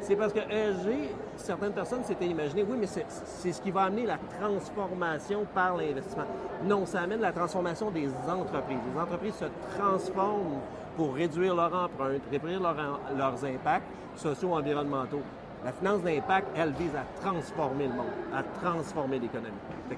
C'est 0.01 0.17
parce 0.17 0.33
que 0.33 0.39
ESG, 0.39 1.11
certaines 1.37 1.71
personnes 1.71 2.03
s'étaient 2.03 2.25
imaginé, 2.25 2.65
oui, 2.67 2.77
mais 2.77 2.87
c'est 2.87 3.51
ce 3.53 3.61
qui 3.61 3.71
va 3.71 3.83
amener 3.83 4.05
la 4.05 4.17
transformation 4.39 5.45
par 5.53 5.77
l'investissement. 5.77 6.25
Non, 6.65 6.85
ça 6.85 7.01
amène 7.01 7.21
la 7.21 7.31
transformation 7.31 7.89
des 7.89 8.09
entreprises. 8.27 8.79
Les 8.93 8.99
entreprises 8.99 9.35
se 9.35 9.45
transforment 9.77 10.59
pour 10.97 11.13
réduire 11.15 11.55
leur 11.55 11.73
empreinte, 11.73 12.21
réduire 12.29 12.59
leurs 12.61 13.45
impacts 13.45 13.87
sociaux, 14.15 14.53
environnementaux. 14.53 15.21
La 15.63 15.71
finance 15.71 16.01
d'impact, 16.01 16.47
elle 16.57 16.71
vise 16.73 16.93
à 16.93 17.05
transformer 17.21 17.87
le 17.87 17.93
monde, 17.93 18.11
à 18.35 18.43
transformer 18.59 19.17
l'économie. 19.17 19.55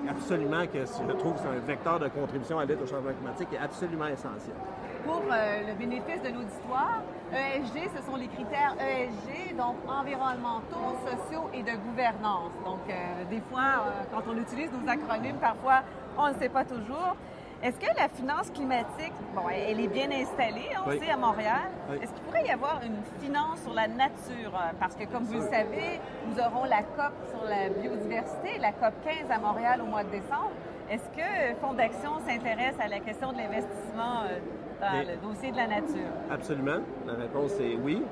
absolument 0.08 0.68
que 0.68 0.86
je 0.86 1.14
trouve 1.14 1.34
c'est 1.38 1.48
un 1.48 1.60
vecteur 1.66 2.00
de 2.00 2.08
contribution 2.08 2.60
à 2.60 2.66
l'aide 2.66 2.82
au 2.84 2.86
changement 2.86 3.12
climatique 3.12 3.48
est 3.52 3.58
absolument 3.58 4.06
essentiel. 4.06 4.56
Pour 5.04 5.24
euh, 5.32 5.68
le 5.68 5.74
bénéfice 5.74 6.22
de 6.22 6.30
l'auditoire, 6.30 7.02
ESG, 7.34 7.90
ce 7.98 8.04
sont 8.06 8.16
les 8.16 8.28
critères 8.28 8.76
ESG, 8.80 9.58
donc 9.58 9.78
environnementaux, 9.88 10.98
sociaux 11.02 11.50
et 11.52 11.64
de 11.64 11.76
gouvernance. 11.90 12.52
Donc, 12.64 12.82
euh, 12.90 13.24
des 13.32 13.42
fois, 13.50 13.86
euh, 13.88 14.04
quand 14.14 14.22
on 14.32 14.38
utilise 14.38 14.70
nos 14.72 14.88
acronymes, 14.88 15.38
parfois, 15.38 15.82
on 16.18 16.28
ne 16.30 16.34
sait 16.36 16.50
pas 16.50 16.64
toujours. 16.64 17.16
Est-ce 17.64 17.80
que 17.80 17.98
la 17.98 18.10
finance 18.10 18.52
climatique, 18.52 19.14
bon, 19.34 19.44
elle 19.50 19.80
est 19.80 19.88
bien 19.88 20.10
installée, 20.12 20.70
on 20.86 20.92
sait, 20.92 21.10
à 21.10 21.18
Montréal. 21.18 21.72
Est-ce 22.02 22.12
qu'il 22.12 22.24
pourrait 22.24 22.46
y 22.46 22.52
avoir 22.52 22.82
une 22.84 22.98
finance 23.22 23.62
sur 23.64 23.74
la 23.74 23.88
nature? 23.88 24.52
Parce 24.80 24.96
que, 24.96 25.06
comme 25.06 25.24
vous 25.24 25.36
le 25.36 25.50
savez, 25.50 26.00
nous 26.28 26.40
aurons 26.40 26.66
la 26.66 26.84
COP 26.84 27.14
sur 27.30 27.44
la 27.48 27.70
biodiversité, 27.70 28.60
la 28.60 28.72
COP 28.72 28.94
15 29.04 29.32
à 29.32 29.40
Montréal 29.40 29.82
au 29.82 29.86
mois 29.86 30.04
de 30.04 30.10
décembre. 30.10 30.52
Est-ce 30.92 31.06
que 31.18 31.56
Fonds 31.62 31.74
d'Action 31.74 32.12
s'intéresse 32.28 32.76
à 32.80 32.88
la 32.88 33.00
question 33.00 33.32
de 33.32 33.38
l'investissement 33.38 34.24
euh, 34.30 34.40
dans 34.80 35.00
le 35.00 35.18
dossier 35.28 35.52
de 35.52 35.58
la 35.58 35.68
nature? 35.68 36.12
Absolument. 36.30 36.82
La 37.08 37.14
réponse 37.14 37.54
est 37.60 37.76
oui. 37.82 38.04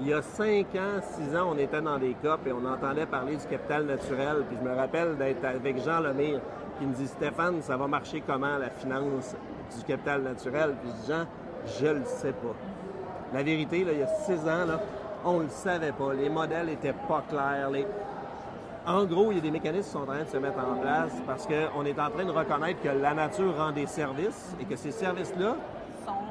Il 0.00 0.08
y 0.08 0.12
a 0.12 0.20
cinq 0.20 0.66
ans, 0.76 1.00
six 1.00 1.34
ans, 1.34 1.50
on 1.54 1.58
était 1.58 1.80
dans 1.80 1.98
des 1.98 2.14
COP 2.22 2.46
et 2.46 2.52
on 2.52 2.64
entendait 2.64 3.06
parler 3.06 3.36
du 3.36 3.46
capital 3.46 3.86
naturel. 3.86 4.44
Puis 4.48 4.58
je 4.62 4.68
me 4.68 4.74
rappelle 4.74 5.16
d'être 5.16 5.44
avec 5.44 5.82
Jean 5.82 6.00
Lemire 6.00 6.40
qui 6.78 6.86
me 6.86 6.94
dit 6.94 7.06
Stéphane, 7.06 7.60
ça 7.62 7.76
va 7.76 7.86
marcher 7.86 8.22
comment 8.26 8.56
la 8.58 8.70
finance 8.70 9.34
du 9.76 9.84
capital 9.84 10.22
naturel? 10.22 10.74
Puis 10.80 10.90
je 10.90 10.94
dis 10.94 11.12
Jean, 11.12 11.26
je 11.80 11.86
le 11.86 12.04
sais 12.04 12.32
pas. 12.32 12.54
La 13.34 13.42
vérité, 13.42 13.84
là, 13.84 13.92
il 13.92 13.98
y 13.98 14.02
a 14.02 14.06
six 14.06 14.40
ans, 14.48 14.64
là, 14.66 14.80
on 15.24 15.38
ne 15.38 15.44
le 15.44 15.50
savait 15.50 15.92
pas. 15.92 16.14
Les 16.14 16.28
modèles 16.28 16.66
n'étaient 16.66 16.94
pas 17.08 17.22
clairs. 17.28 17.70
En 18.86 19.04
gros, 19.04 19.32
il 19.32 19.36
y 19.36 19.38
a 19.38 19.42
des 19.42 19.50
mécanismes 19.50 19.84
qui 19.84 19.90
sont 19.90 19.98
en 19.98 20.06
train 20.06 20.22
de 20.22 20.28
se 20.28 20.36
mettre 20.38 20.58
en 20.58 20.76
place 20.76 21.12
parce 21.26 21.46
qu'on 21.46 21.84
est 21.84 22.00
en 22.00 22.10
train 22.10 22.24
de 22.24 22.30
reconnaître 22.30 22.80
que 22.80 22.88
la 22.88 23.12
nature 23.12 23.54
rend 23.56 23.72
des 23.72 23.86
services 23.86 24.54
et 24.60 24.64
que 24.64 24.76
ces 24.76 24.92
services-là 24.92 25.56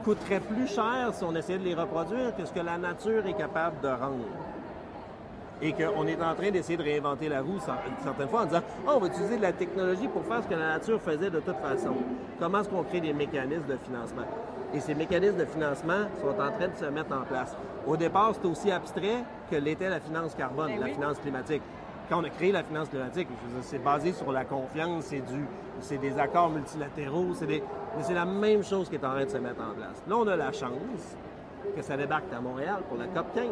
coûteraient 0.03 0.39
plus 0.39 0.67
cher 0.67 1.11
si 1.13 1.23
on 1.23 1.35
essayait 1.35 1.59
de 1.59 1.65
les 1.65 1.75
reproduire 1.75 2.35
que 2.35 2.45
ce 2.45 2.51
que 2.51 2.61
la 2.61 2.77
nature 2.77 3.27
est 3.27 3.37
capable 3.37 3.79
de 3.81 3.89
rendre 3.89 4.25
et 5.61 5.73
qu'on 5.73 6.07
est 6.07 6.21
en 6.21 6.35
train 6.35 6.51
d'essayer 6.51 6.77
de 6.77 6.83
réinventer 6.83 7.29
la 7.29 7.41
roue 7.41 7.59
certaines 8.03 8.29
fois 8.29 8.41
en 8.41 8.45
disant 8.45 8.61
oh, 8.87 8.91
on 8.95 8.99
va 8.99 9.07
utiliser 9.07 9.37
de 9.37 9.41
la 9.41 9.53
technologie 9.53 10.07
pour 10.07 10.23
faire 10.25 10.43
ce 10.43 10.47
que 10.47 10.53
la 10.53 10.77
nature 10.77 11.01
faisait 11.01 11.29
de 11.29 11.39
toute 11.39 11.57
façon. 11.57 11.95
Comment 12.39 12.61
est-ce 12.61 12.69
qu'on 12.69 12.83
crée 12.83 13.01
des 13.01 13.13
mécanismes 13.13 13.67
de 13.67 13.77
financement? 13.77 14.25
Et 14.73 14.79
ces 14.79 14.93
mécanismes 14.93 15.37
de 15.37 15.45
financement 15.45 16.07
sont 16.21 16.29
en 16.29 16.51
train 16.51 16.67
de 16.67 16.75
se 16.75 16.85
mettre 16.85 17.13
en 17.13 17.23
place. 17.23 17.55
Au 17.87 17.95
départ, 17.95 18.31
c'était 18.35 18.47
aussi 18.47 18.71
abstrait 18.71 19.23
que 19.49 19.55
l'était 19.55 19.89
la 19.89 19.99
finance 19.99 20.35
carbone, 20.35 20.71
eh 20.75 20.79
la 20.79 20.87
finance 20.87 21.17
climatique. 21.19 21.61
Quand 22.09 22.21
on 22.21 22.23
a 22.23 22.29
créé 22.29 22.51
la 22.51 22.63
finance 22.63 22.89
climatique, 22.89 23.27
c'est 23.61 23.83
basé 23.83 24.13
sur 24.13 24.31
la 24.31 24.45
confiance, 24.45 25.05
c'est 25.05 25.19
du, 25.21 25.45
c'est 25.81 25.97
des 25.97 26.17
accords 26.17 26.49
multilatéraux, 26.49 27.33
c'est 27.33 27.47
des, 27.47 27.63
mais 27.97 28.03
c'est 28.03 28.13
la 28.13 28.25
même 28.25 28.63
chose 28.63 28.89
qui 28.89 28.95
est 28.95 29.05
en 29.05 29.11
train 29.11 29.25
de 29.25 29.29
se 29.29 29.37
mettre 29.37 29.61
en 29.61 29.73
place. 29.73 30.03
Là, 30.07 30.15
on 30.17 30.27
a 30.27 30.35
la 30.35 30.51
chance 30.51 31.17
que 31.75 31.81
ça 31.81 31.97
débarque 31.97 32.31
à 32.35 32.39
Montréal 32.39 32.77
pour 32.87 32.97
la 32.97 33.05
COP 33.07 33.33
15. 33.33 33.45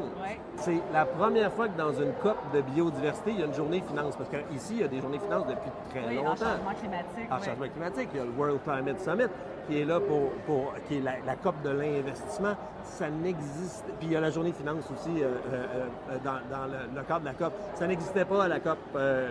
C'est 0.57 0.81
la 0.93 1.05
première 1.05 1.51
fois 1.51 1.67
que 1.67 1.77
dans 1.77 1.93
une 1.93 2.13
COP 2.21 2.37
de 2.53 2.61
biodiversité, 2.61 3.31
il 3.31 3.39
y 3.39 3.43
a 3.43 3.45
une 3.45 3.53
journée 3.53 3.83
finance. 3.87 4.15
Parce 4.15 4.29
qu'ici, 4.29 4.73
il 4.75 4.81
y 4.81 4.83
a 4.83 4.87
des 4.87 4.99
journées 4.99 5.19
finance 5.19 5.45
depuis 5.47 5.69
très 5.89 6.07
oui, 6.07 6.15
longtemps. 6.15 6.31
En 6.31 6.35
changement 6.35 6.73
climatique. 6.79 7.31
En 7.31 7.39
changement 7.39 7.67
climatique. 7.67 8.09
Il 8.13 8.17
y 8.17 8.21
a 8.21 8.25
le 8.25 8.31
World 8.31 8.59
Climate 8.63 8.99
Summit 8.99 9.31
qui 9.67 9.81
est 9.81 9.85
là 9.85 9.99
pour, 9.99 10.73
qui 10.87 10.97
est 10.97 11.01
la, 11.01 11.35
COP 11.35 11.55
de 11.63 11.69
l'investissement. 11.69 12.55
Ça 12.83 13.09
n'existe. 13.09 13.85
Puis 13.99 14.07
il 14.07 14.11
y 14.11 14.15
a 14.15 14.21
la 14.21 14.29
journée 14.29 14.53
finance 14.53 14.85
aussi 14.91 15.21
euh, 15.21 15.27
euh, 15.51 15.65
euh, 16.11 16.17
dans, 16.23 16.39
dans 16.49 16.65
le, 16.65 17.03
cadre 17.03 17.21
de 17.21 17.25
la 17.25 17.33
COP. 17.33 17.53
Ça 17.75 17.87
n'existait 17.87 18.25
pas 18.25 18.45
à 18.45 18.47
la 18.47 18.59
COP 18.59 18.77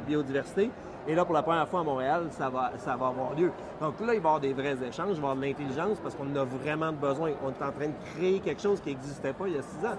biodiversité. 0.06 0.70
Et 1.06 1.14
là, 1.14 1.24
pour 1.24 1.34
la 1.34 1.42
première 1.42 1.68
fois 1.68 1.80
à 1.80 1.82
Montréal, 1.82 2.28
ça 2.30 2.48
va, 2.48 2.72
ça 2.78 2.96
va 2.96 3.08
avoir 3.08 3.34
lieu. 3.34 3.52
Donc 3.78 4.00
là, 4.00 4.06
il 4.06 4.06
va 4.06 4.14
y 4.14 4.16
avoir 4.16 4.40
des 4.40 4.54
vrais 4.54 4.76
échanges, 4.82 5.16
il 5.16 5.20
va 5.20 5.28
y 5.28 5.30
avoir 5.30 5.36
de 5.36 5.42
l'intelligence 5.42 5.98
parce 6.00 6.14
qu'on 6.14 6.34
a 6.34 6.44
vraiment 6.44 6.92
besoin. 6.92 7.32
On 7.44 7.50
est 7.50 7.62
en 7.62 7.72
train 7.72 7.88
de 7.88 8.16
créer 8.16 8.40
quelque 8.40 8.62
chose 8.62 8.80
qui 8.80 8.88
n'existait 8.88 9.34
pas 9.34 9.46
il 9.46 9.54
y 9.54 9.58
a 9.58 9.62
six 9.62 9.86
ans. 9.86 9.96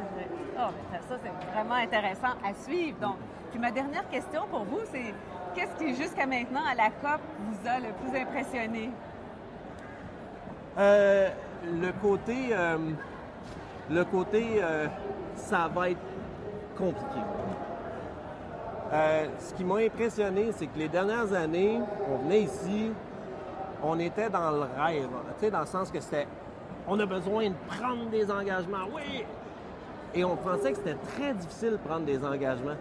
Oh, 0.58 0.72
ça, 1.08 1.16
c'est 1.22 1.54
vraiment 1.54 1.76
intéressant 1.76 2.34
à 2.44 2.56
suivre. 2.56 2.98
Donc, 3.00 3.18
puis 3.52 3.60
ma 3.60 3.70
dernière 3.70 4.10
question 4.10 4.42
pour 4.50 4.64
vous, 4.64 4.80
c'est 4.92 5.14
qu'est-ce 5.54 5.76
qui, 5.76 5.96
jusqu'à 5.96 6.26
maintenant, 6.26 6.64
à 6.70 6.74
la 6.74 6.90
COP, 6.90 7.22
vous 7.40 7.70
a 7.70 7.80
le 7.80 7.94
plus 8.02 8.20
impressionné? 8.20 8.90
Euh, 10.78 11.30
le 11.64 11.92
côté, 12.02 12.50
euh, 12.52 12.78
le 13.90 14.04
côté, 14.04 14.62
euh, 14.62 14.88
ça 15.36 15.70
va 15.74 15.90
être 15.92 16.00
compliqué. 16.78 17.22
Ce 19.40 19.54
qui 19.54 19.64
m'a 19.64 19.78
impressionné, 19.78 20.52
c'est 20.52 20.68
que 20.68 20.78
les 20.78 20.88
dernières 20.88 21.34
années, 21.34 21.80
on 22.10 22.18
venait 22.18 22.44
ici, 22.44 22.92
on 23.84 24.00
était 24.00 24.30
dans 24.30 24.52
le 24.52 24.62
rêve, 24.78 25.10
tu 25.38 25.46
sais, 25.46 25.52
dans 25.52 25.62
le 25.62 25.66
sens 25.66 25.92
que 25.92 26.00
c'était, 26.00 26.28
on 26.88 27.00
a 27.00 27.06
besoin 27.06 27.50
de 27.50 27.56
prendre 27.68 28.10
des 28.10 28.30
engagements, 28.32 28.86
oui! 28.94 29.24
Et 30.14 30.24
on 30.24 30.36
pensait 30.38 30.72
que 30.72 30.78
c'était 30.78 30.98
très 31.18 31.34
difficile 31.34 31.72
de 31.72 31.78
prendre 31.78 32.06
des 32.06 32.24
engagements. 32.24 32.78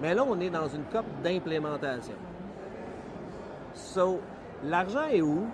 Mais 0.00 0.14
là, 0.14 0.24
on 0.28 0.38
est 0.40 0.50
dans 0.50 0.68
une 0.68 0.84
COP 0.84 1.04
d'implémentation. 1.22 2.14
So, 3.74 4.20
l'argent 4.62 5.06
est 5.10 5.22
où? 5.22 5.46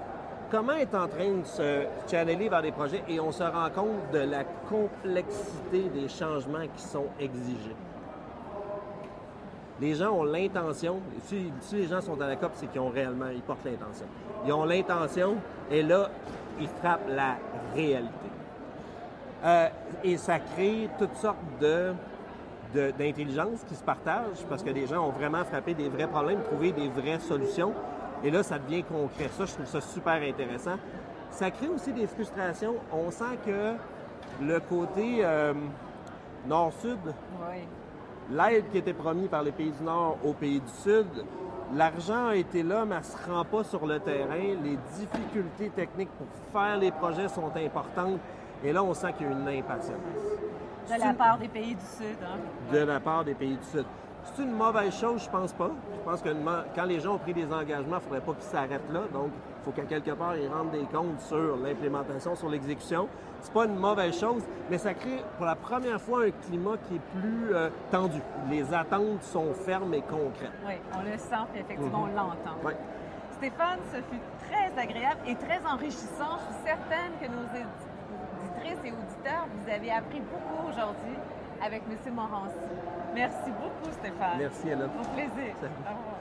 Comment 0.52 0.74
est 0.74 0.94
en 0.94 1.08
train 1.08 1.38
de 1.38 1.46
se 1.46 1.86
channeler 2.10 2.50
vers 2.50 2.60
des 2.60 2.72
projets? 2.72 3.02
Et 3.08 3.18
on 3.18 3.32
se 3.32 3.42
rend 3.42 3.70
compte 3.70 4.10
de 4.12 4.18
la 4.18 4.44
complexité 4.68 5.88
des 5.88 6.10
changements 6.10 6.66
qui 6.76 6.82
sont 6.82 7.06
exigés? 7.18 7.74
Les 9.80 9.94
gens 9.94 10.10
ont 10.10 10.24
l'intention, 10.24 11.00
si, 11.24 11.50
les 11.72 11.86
gens 11.86 12.02
sont 12.02 12.20
à 12.20 12.26
la 12.28 12.36
COP, 12.36 12.50
c'est 12.56 12.70
qu'ils 12.70 12.82
ont 12.82 12.90
réellement, 12.90 13.30
ils 13.34 13.40
portent 13.40 13.64
l'intention. 13.64 14.04
Ils 14.44 14.52
ont 14.52 14.66
l'intention 14.66 15.36
et 15.70 15.82
là, 15.82 16.10
ils 16.60 16.68
frappent 16.68 17.08
la 17.08 17.36
réalité. 17.74 18.12
Euh, 19.44 19.68
et 20.04 20.18
ça 20.18 20.38
crée 20.38 20.90
toutes 20.98 21.16
sortes 21.16 21.38
de, 21.62 21.94
d'intelligence 22.98 23.64
qui 23.66 23.74
se 23.74 23.82
partagent 23.82 24.44
parce 24.50 24.62
que 24.62 24.70
les 24.70 24.86
gens 24.86 25.08
ont 25.08 25.12
vraiment 25.12 25.44
frappé 25.44 25.72
des 25.72 25.88
vrais 25.88 26.08
problèmes, 26.08 26.42
trouvé 26.42 26.72
des 26.72 26.90
vraies 26.90 27.20
solutions. 27.20 27.72
Et 28.24 28.30
là, 28.30 28.42
ça 28.42 28.58
devient 28.58 28.84
concret. 28.84 29.28
Ça, 29.36 29.44
je 29.46 29.52
trouve 29.52 29.66
ça 29.66 29.80
super 29.80 30.22
intéressant. 30.22 30.76
Ça 31.30 31.50
crée 31.50 31.68
aussi 31.68 31.92
des 31.92 32.06
frustrations. 32.06 32.74
On 32.92 33.10
sent 33.10 33.38
que 33.44 33.74
le 34.42 34.60
côté 34.60 35.18
euh, 35.24 35.54
nord-sud, 36.46 36.98
l'aide 38.30 38.70
qui 38.70 38.78
était 38.78 38.92
promise 38.92 39.28
par 39.28 39.42
les 39.42 39.52
pays 39.52 39.70
du 39.70 39.82
Nord 39.82 40.18
aux 40.24 40.34
pays 40.34 40.60
du 40.60 40.70
Sud, 40.70 41.06
l'argent 41.74 42.28
a 42.28 42.36
été 42.36 42.62
là, 42.62 42.84
mais 42.84 42.96
elle 42.96 43.00
ne 43.00 43.04
se 43.04 43.30
rend 43.30 43.44
pas 43.44 43.64
sur 43.64 43.86
le 43.86 43.98
terrain. 43.98 44.56
Les 44.62 44.78
difficultés 44.98 45.70
techniques 45.70 46.10
pour 46.10 46.26
faire 46.52 46.76
les 46.76 46.92
projets 46.92 47.28
sont 47.28 47.50
importantes. 47.56 48.20
Et 48.64 48.72
là, 48.72 48.84
on 48.84 48.94
sent 48.94 49.12
qu'il 49.14 49.26
y 49.26 49.30
a 49.30 49.32
une 49.32 49.48
impatience. 49.48 49.96
De 50.88 51.00
la 51.00 51.14
part 51.14 51.38
des 51.38 51.48
pays 51.48 51.74
du 51.74 51.84
Sud. 51.84 52.16
Hein? 52.22 52.38
De 52.72 52.78
la 52.78 53.00
part 53.00 53.24
des 53.24 53.34
pays 53.34 53.56
du 53.56 53.64
Sud. 53.64 53.84
C'est 54.24 54.42
une 54.42 54.52
mauvaise 54.52 54.98
chose, 54.98 55.24
je 55.24 55.30
pense 55.30 55.52
pas. 55.52 55.70
Je 55.94 56.10
pense 56.10 56.22
que 56.22 56.28
quand 56.74 56.84
les 56.84 57.00
gens 57.00 57.14
ont 57.14 57.18
pris 57.18 57.34
des 57.34 57.52
engagements, 57.52 57.84
il 57.84 57.94
ne 57.94 58.00
faudrait 58.00 58.20
pas 58.20 58.32
qu'ils 58.32 58.50
s'arrêtent 58.50 58.92
là. 58.92 59.00
Donc, 59.12 59.30
il 59.34 59.64
faut 59.64 59.70
qu'à 59.72 59.82
quelque 59.82 60.12
part, 60.12 60.36
ils 60.36 60.48
rendent 60.48 60.70
des 60.70 60.84
comptes 60.84 61.20
sur 61.20 61.56
l'implémentation, 61.56 62.34
sur 62.34 62.48
l'exécution. 62.48 63.08
C'est 63.40 63.52
pas 63.52 63.64
une 63.64 63.76
mauvaise 63.76 64.18
chose, 64.18 64.42
mais 64.70 64.78
ça 64.78 64.94
crée 64.94 65.22
pour 65.36 65.46
la 65.46 65.56
première 65.56 66.00
fois 66.00 66.24
un 66.24 66.30
climat 66.46 66.76
qui 66.88 66.94
est 66.94 67.20
plus 67.20 67.54
euh, 67.54 67.68
tendu. 67.90 68.20
Les 68.48 68.72
attentes 68.72 69.22
sont 69.22 69.52
fermes 69.52 69.92
et 69.94 70.02
concrètes. 70.02 70.52
Oui, 70.66 70.74
on 70.94 71.02
le 71.02 71.18
sent, 71.18 71.46
effectivement, 71.56 72.04
on 72.04 72.06
mhm. 72.06 72.16
l'entend. 72.16 72.56
Oui. 72.64 72.72
Stéphane, 73.38 73.80
ce 73.92 73.96
fut 73.96 74.20
très 74.48 74.52
très 74.52 74.82
agréable 74.82 75.20
et 75.26 75.34
très 75.34 75.60
enrichissant. 75.66 76.38
Je 76.38 76.54
suis 76.54 76.64
certaine 76.64 77.12
que 77.20 77.26
nos 77.26 77.46
auditrices 77.48 78.84
et 78.84 78.92
auditeurs, 78.92 79.46
vous 79.50 79.70
avez 79.70 79.90
appris 79.90 80.20
beaucoup 80.20 80.68
aujourd'hui 80.68 81.16
avec 81.64 81.82
M. 81.88 82.14
Morancy. 82.14 82.54
Merci 83.14 83.50
beaucoup, 83.60 83.92
Stéphane. 83.92 84.38
Merci, 84.38 84.72
Anna. 84.72 84.86
Au 84.86 85.04
plaisir. 85.14 85.54
Au 85.62 85.96
revoir. 85.96 86.11